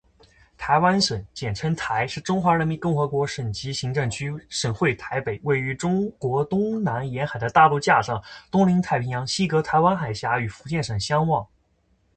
[0.57, 8.19] 台灣省，簡稱「台」，是中華人民共和國省級行政區，省會台北，位於中國東南沿海的大陸架上，
[8.51, 11.45] 東臨太平洋，西隔台灣海峽與福建省相望